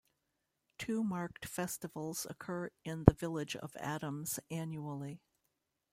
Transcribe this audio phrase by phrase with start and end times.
[0.79, 5.21] Two marked festivals occur in the village of Adams annually.